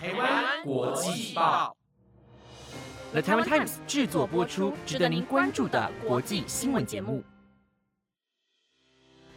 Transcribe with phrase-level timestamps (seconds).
[0.00, 1.76] 台湾国际报
[3.10, 7.20] ，The Taiwan Times 制作播出，值得您关注的国际新闻节目。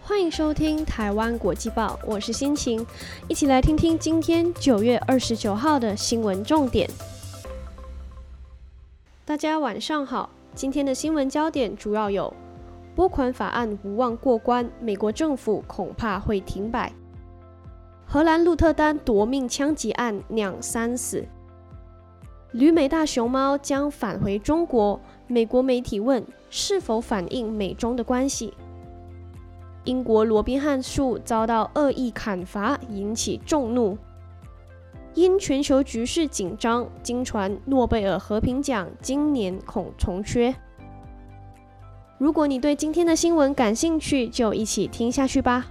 [0.04, 2.86] 欢迎收听台湾国际报，我是心情，
[3.28, 6.88] 一起来听听今天九月二十九号的新闻重点。
[9.26, 12.32] 大家晚上好，今天的新闻焦点主要有：
[12.96, 16.92] 拨款法案无望过关，美国政府恐怕会停摆；
[18.14, 21.24] 荷兰鹿特丹夺命枪击案酿三死；
[22.52, 28.54] 旅美大熊猫将返回中国，美国媒体问是否反映美中的关系。
[29.86, 33.98] 英国罗宾汉树遭到恶意砍伐，引起众怒。
[35.14, 40.54] 因全球局势紧张，经传诺贝尔和平奖今年恐重缺。
[42.18, 45.68] 如果你对今天的新闻感兴趣，就一起听下去吧。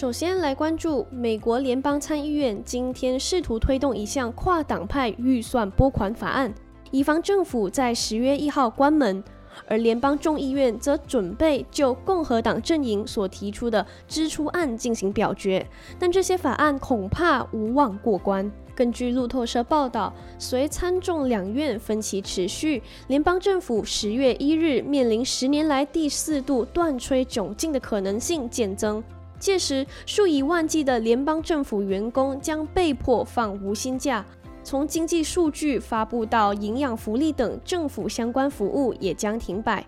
[0.00, 6.54] 首先来关注美国联邦参议院今天试图推动一项跨党派预算拨款法案，
[6.90, 9.22] 以防政府在十月一号关门。
[9.66, 15.66] 而联邦众议院则准备就共和党阵营所提出的支出案进行表决，
[15.98, 18.50] 但这些法案恐怕无望过关。
[18.74, 29.04] 根据路透社报道，随参众两院分歧持续，联邦政府十月一日面临十年来第四度断炊窘境的可能性渐增，
[29.40, 34.24] 届时数以万计的联邦政府员工将被迫放无薪假。
[34.62, 39.84] 从经济数据发布到营养福利等政府相关服务也将停摆。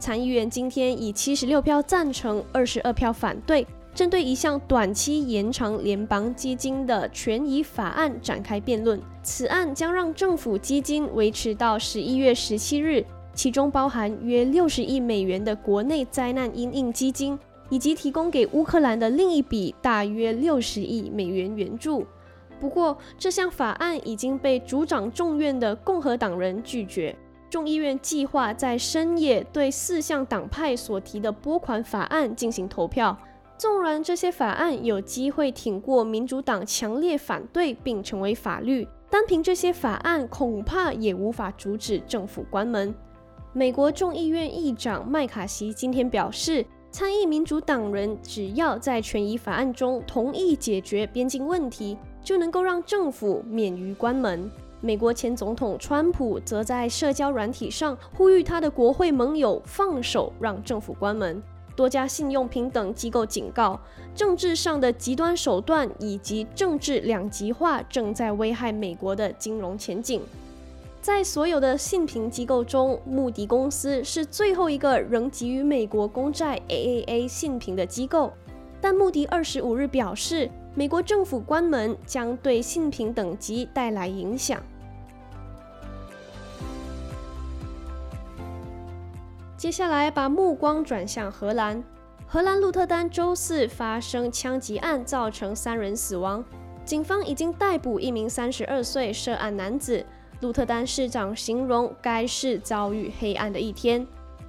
[0.00, 9.00] 参议院今天以七十六票赞成、二十二票反对，针对一项短期延长联邦基金的权益法案展开辩论。
[9.22, 17.38] 此案将让政府基金维持到十一月十七日，其中包含约六十亿美元的国内灾难因应基金，
[17.70, 22.06] 以及提供给乌克兰的另一笔大约六十亿美元援助。
[22.60, 27.16] 不过，这项法案已经被主掌众院的共和党人拒绝。
[27.48, 33.16] 众议院计划在深夜对四项党派所提的拨款法案进行投票。
[33.56, 42.94] 纵然这些法案有机会挺过民主党强烈反对并成为法律，单凭这些法案恐怕也无法阻止政府关门。
[43.52, 46.64] 美国众议院议长麦卡锡今天表示，
[46.98, 51.96] 参议民主党人只要在权益法案中同意解决边境问题。
[52.24, 54.50] 就能够让政府免于关门。
[54.80, 61.40] 美国前总统川普则在社交软体上呼吁他的国会盟友放手让政府关门。
[61.76, 63.78] 多家信用平等机构警告，
[64.12, 70.20] 政治上的极端手段以及政治两极化正在危害美国的金融前景。
[71.00, 78.32] 在所有的信评机构中，穆迪公司是最后一个仍给予美国公债 AAA 信评的机构，
[78.80, 80.50] 但穆迪二十五日表示。
[80.74, 84.62] 美国政府关门将对信评等级带来影响。
[89.56, 91.82] 接下来，把目光转向荷兰。
[92.28, 96.44] 荷兰鹿特丹周四发生枪击案，造成三人死亡。
[96.84, 100.06] 警方已经逮捕一名三十二岁涉案男子。
[100.40, 104.06] 鹿特丹市长形容该市遭遇黑暗的一天。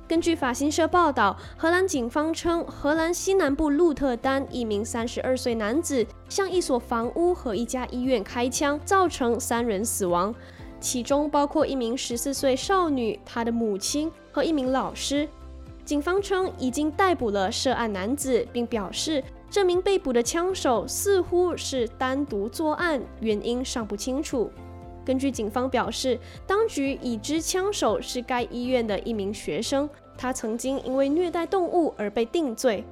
[0.07, 10.33] 根据法新社报道，荷兰警方称，荷兰西南部鹿特丹一名三十二岁男子向一所房屋和一家医院开枪，造成三人死亡，
[10.79, 15.27] 其中包括一名十四岁少女、她的母亲和一名老师。
[15.85, 24.51] 警方称已经逮捕了涉案男子，并表示这名被捕的枪手似乎是单独作案，原因尚不清楚。
[25.06, 32.84] 根据警方表示，当局已知枪手是该医院的一名学生，他曾经因为虐待动物而被定罪。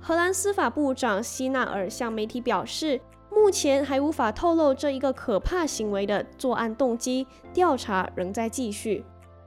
[0.00, 9.04] 荷兰司法部长希纳尔向媒体表示，目前还无法透露这一个可怕行为的作案动机，调查仍在继续。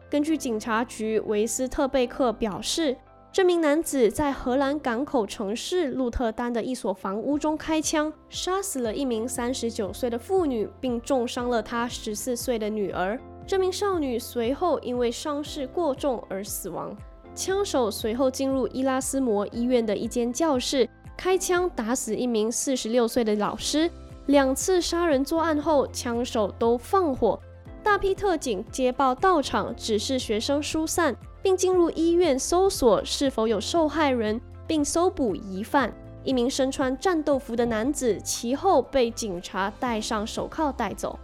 [0.10, 2.98] 根据警察局维斯特贝克表示。
[3.34, 13.18] 这名男子在荷兰港口城市鹿特丹的一所房屋中开枪，杀死了一名三十九岁的妇女，并重伤了她十四岁的女儿。
[13.48, 16.94] 这名少女随后因为伤势过重而死亡。
[17.34, 23.90] 枪手随后进入伊拉斯摩医院的一间教室，开枪打死一名四十六岁的老师。
[24.26, 27.40] 两次杀人作案后，枪手都放火。
[27.82, 31.16] 大批特警接报到场，指示学生疏散。
[31.42, 35.94] 并进入医院搜索是否有受害人，并搜捕疑犯。
[36.24, 41.18] 一名身穿战斗服的男子其后被警察戴上手铐带走。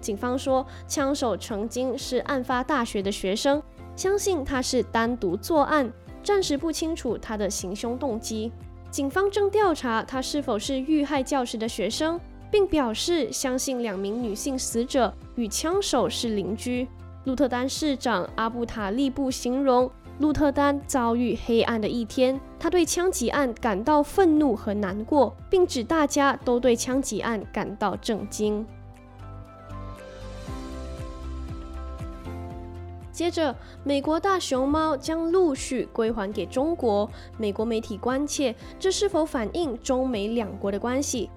[0.00, 3.62] 警方说，枪手曾经是案发大学的学生，
[3.96, 5.90] 相信他是单独作案，
[6.22, 8.52] 暂时不清楚他的行凶动机。
[8.90, 16.86] 警方正调查他是否是遇害教师的学生，并表示相信两名女性死者与枪手是邻居。
[17.24, 28.66] 鹿特丹市长阿布塔利布形容鹿特丹遭遇黑暗的一天，他对枪击案感到愤怒和难过，并指大家都对枪击案感到震惊。
[33.12, 37.10] 接着，美国大熊猫将陆续归还给中国。
[37.36, 41.28] 美国媒体关切，这是否反映中美两国的关系？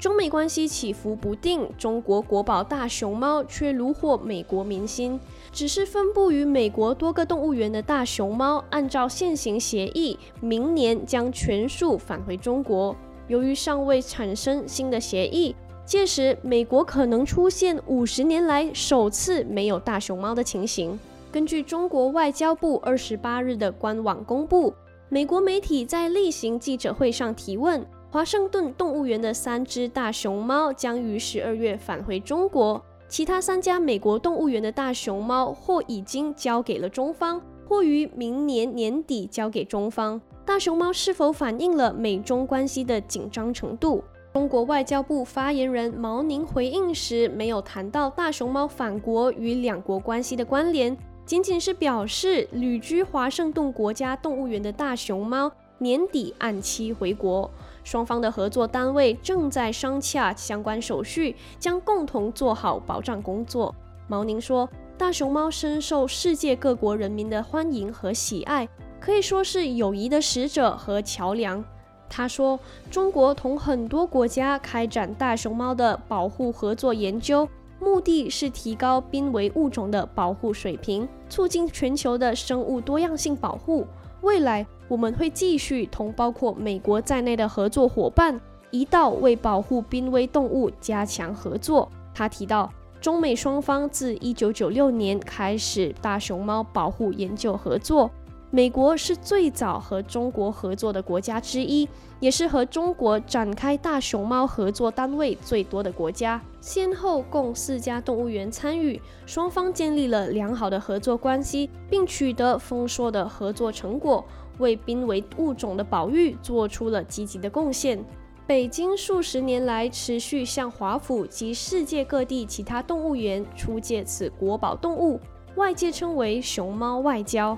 [0.00, 5.20] 中美关系起伏不定，中国国宝大熊猫却虏获美国民心。
[5.52, 12.96] 只是分布于美国多个动物园的大熊猫，按照现行协议，明年将全数返回中国。
[13.28, 15.54] 由于尚未产生新的协议，
[15.84, 20.98] 届时美国可能出现五十年来首次没有大熊猫的情形。
[21.30, 24.72] 根据中国外交部二十八日的官网公布，
[25.10, 40.20] 美国媒体在例行记者会上提问：华盛顿动物园的三只大熊猫将于十二月返回中国，其他三家美国动物园的大熊猫或已经交给了中方，或于明年年底交给中方。
[40.44, 44.02] 大熊猫是否反映了美中关系的紧张程度？
[44.34, 50.96] 中国外交部发言人毛宁回应时没有谈到大熊猫返国与两国关系的关联。
[51.24, 57.48] 仅仅是表示，旅居华盛顿国家动物园的大熊猫年底按期回国，
[57.82, 63.74] 双方的合作单位正在商洽相关手续，将共同做好保障工作。
[64.06, 64.68] 毛宁说，
[64.98, 68.68] 大熊猫深受世界各国人民的欢迎和喜爱，
[69.00, 71.64] 可以说是友谊的使者和桥梁。
[72.08, 72.58] 他说，
[72.90, 77.48] 中国同很多国家开展大熊猫的保护合作研究。
[77.82, 83.86] 目的是提高濒危物种的保护水平，促进全球的生物多样性保护。
[84.22, 88.38] 未来我们会继续同包括美国在内的合作伙伴
[88.70, 91.90] 一道为保护濒危动物加强合作。
[92.14, 92.70] 他提到，
[93.00, 98.10] 中美双方自1996年开始大熊猫保护研究合作。
[98.52, 101.88] 美国是最早和中国合作的国家之一，
[102.18, 106.42] 也是和中国展开大熊猫合作单位最多的国家。
[106.60, 114.24] 先后共四家动物园参与，双方建立了良好的合作关系，并取得丰硕的合作成果，
[114.58, 118.04] 为濒危物种的保育做出了积极的贡献。
[118.48, 125.20] 北京数十年来持续向华府及世界各地其他动物园出借此国宝动物，
[125.54, 127.56] 外界称为“熊猫外交”。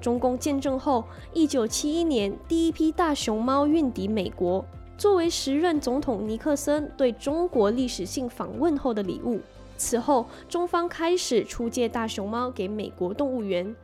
[0.00, 4.64] 中共建政后，一九七一年第一批大熊猫运抵美国，
[4.96, 9.40] 作为时任总统尼克森对中国历史性访问后的礼物。
[9.76, 13.74] 此后，中方开始出借大熊猫给美国动物园。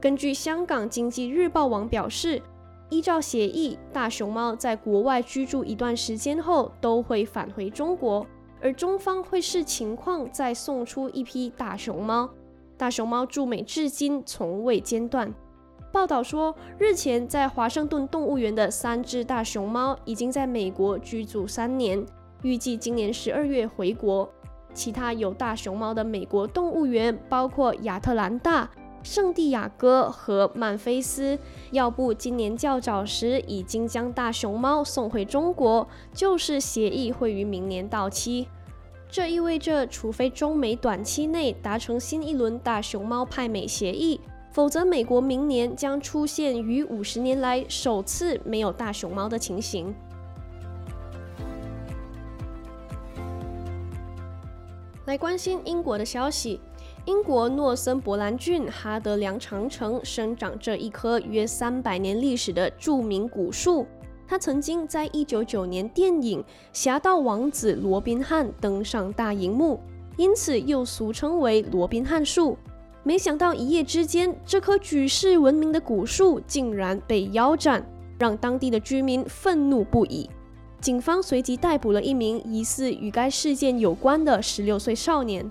[0.00, 2.42] 根据香港经济日报网表示，
[2.90, 8.26] 依照协议，大熊猫在国外居住一段时间后都会返回中国，
[8.60, 12.28] 而中方会视情况再送出一批大熊猫。
[12.76, 15.32] 大熊猫驻美至今从未间断。
[15.96, 22.04] 报道说，日前在华盛顿动物园的三只大熊猫已经在美国居住三年，
[22.42, 24.30] 预计今年十二月回国。
[24.74, 28.70] 其他有大熊猫的美国动物园包括亚特兰大、
[29.02, 31.38] 圣地亚哥和曼菲斯。
[31.70, 38.46] 要不今年较早时已经将大熊猫送回中国，就是协议会于明年到期。
[39.08, 44.20] 这意味着，除非中美短期内达成新一轮大熊猫派美协议。
[44.56, 49.94] 否则，美国明年将出现于五十年来首次没有大熊猫的情形。
[55.04, 56.58] 来关心英国的消息，
[57.04, 63.86] 英国诺森伯兰郡哈德良长城生长着一棵约三百年历史的著名古树，
[64.26, 69.78] 它曾经在一九九年电影《侠盗王子罗宾汉》登上大荧幕，
[70.16, 72.56] 因此又俗称为罗宾汉树。
[73.06, 77.86] 没想到一夜之间，这棵举世闻名的古树竟然被腰斩，
[78.18, 80.28] 让当地的居民愤怒不已。
[80.80, 85.48] 警方随即逮捕了一名疑似与该事件有关的十六岁少年。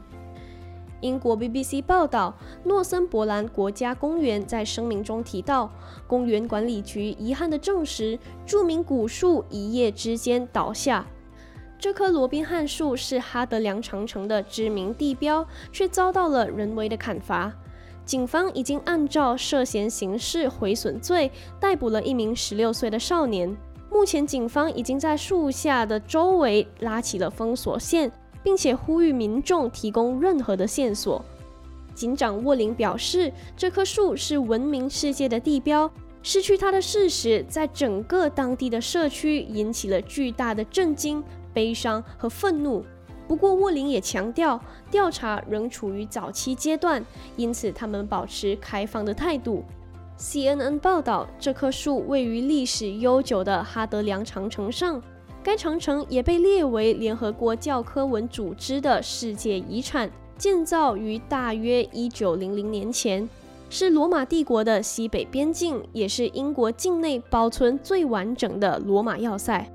[0.99, 5.71] 英国 BBC 报道，诺森伯兰国家公园在声明中提到，
[6.07, 11.07] 公园管理局遗憾地证实，著名古树一夜之间倒下。
[11.85, 17.53] 这棵罗宾汉树是哈德良长城的知名地标，却遭到了人为的砍伐。
[18.03, 23.55] 警方已经按照涉嫌刑事毁损罪逮捕了一名十六岁的少年。
[23.91, 28.11] 目前，警方已经在树下的周围拉起了封锁线，
[28.41, 31.23] 并且呼吁民众提供任何的线索。
[31.93, 35.87] 警长沃林表示，这棵树是闻名世界的地标。
[36.23, 41.23] 失去它的事实在整个当地的社区引起了巨大的震惊、
[41.55, 42.85] 悲伤和愤怒。
[43.27, 47.03] 不过，沃林也强调，调查仍处于早期阶段，
[47.35, 49.63] 因此他们保持开放的态度。
[50.19, 55.01] CNN 报道，这棵树位于历史悠久的哈德良长城上，
[55.43, 63.27] 该长城也被列为联合国教科文组织的世界遗产，建造于大约1900年前。
[63.67, 69.67] 是罗马帝国的西北边境，也是英国境内保存最完整的罗马要塞。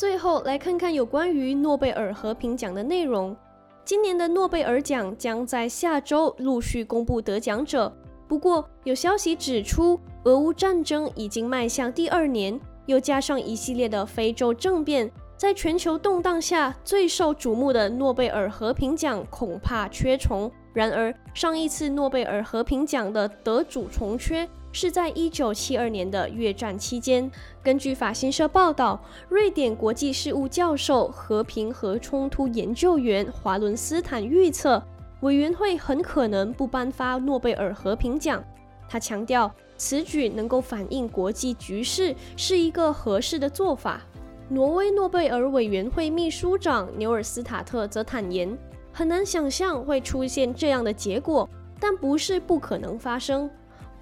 [0.00, 3.36] 最后来看看有关于诺贝尔和平奖的内容。
[3.84, 7.94] 今年的诺贝尔奖将在下周陆续公布得奖者。
[8.26, 15.12] 不过，有消息指出，俄乌战争已经迈向第二年，又加上一系列的非洲政变。
[15.36, 20.50] 在全球动荡下，最受瞩目的诺贝尔和平奖恐怕缺重。
[20.72, 27.30] 然而，上一次诺贝尔和平奖的得主重缺是在1972年的越战期间。
[27.62, 34.82] 根据法新社报道，瑞典国际事务教授、和平和冲突研究员华伦斯坦预测，
[35.20, 38.42] 委员会很可能不颁发诺贝尔和平奖。
[38.88, 44.02] 他强调，此举能够反映国际局势，是一个合适的做法。
[44.48, 48.58] 挪威诺贝尔委员会秘书长纽尔斯塔特则坦言，
[48.92, 51.48] 很难想象会出现这样的结果，
[51.78, 53.48] 但不是不可能发生。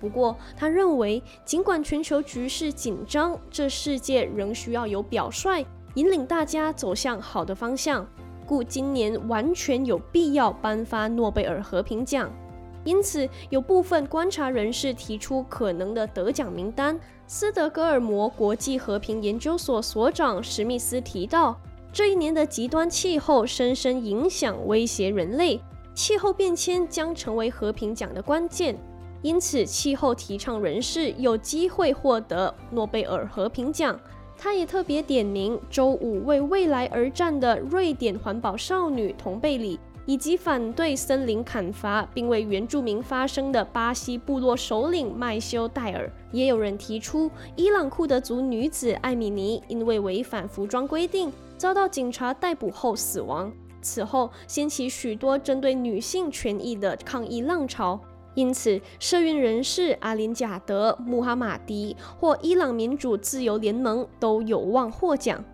[0.01, 5.65] 不过，他认为，尽管全球局势紧张，这世界仍需要有表率，
[5.95, 8.07] 引领大家走向好的方向，
[8.47, 12.31] 故今年完全有必要颁发诺贝尔和平奖。
[12.85, 16.99] 因此，有部分观察人士提出可能的得奖名单。
[17.27, 21.61] 斯德哥尔摩国际和平研究所所长史密斯提到，
[21.93, 25.61] 这一年的极端气候深深影响、威胁人类，
[25.93, 28.79] 气候变迁将成为和平奖的关键。
[29.23, 33.99] 因此，气候提倡人士有机会获得诺贝尔和平奖。
[34.37, 39.79] 他也特别点名周五为未来而战的瑞典环保少女同贝里。
[40.09, 53.53] 以及反对森林砍伐并为原住民发声的巴西部落首领麦修戴尔，也有人提出，伊朗库德族女子艾米尼因为违反服装规定，遭到警察逮捕后死亡。
[53.83, 58.01] 此后掀起许多针对女性权益的抗议浪潮，
[58.39, 65.45] 因此社运人士阿林贾德、穆哈马迪或伊朗民主自由联盟都有望获奖。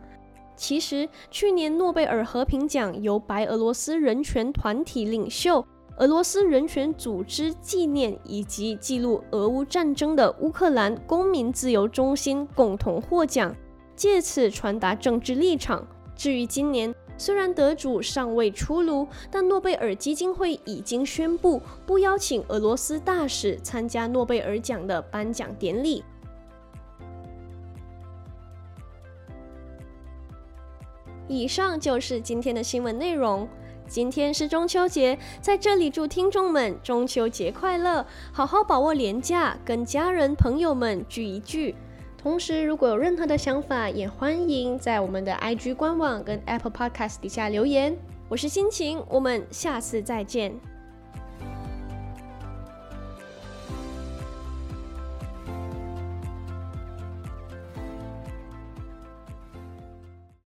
[0.54, 5.64] 其实，去年诺贝尔和平奖由白俄罗斯人权团体领袖、
[5.96, 13.56] 俄罗斯人权组织纪念以及记录俄乌战争的乌克兰公民自由中心共同获奖，
[13.96, 15.86] 借此传达政治立场。
[16.14, 26.04] 至于今年，虽然得主尚未出炉，但诺贝尔基金会已经宣布不邀请俄罗斯大使参加诺贝尔奖的颁奖典礼。
[31.26, 33.48] 以上就是今天的新闻内容。
[33.86, 41.74] 今天是中秋节，在这里祝听众们中秋节快乐，好好把握年假，跟家人朋友们聚一聚。
[42.24, 47.94] 同时，如果有任何的想法，也欢迎在我们的 IG 官网跟 Apple Podcast 底下留言。
[48.30, 50.58] 我是心情，我们下次再见。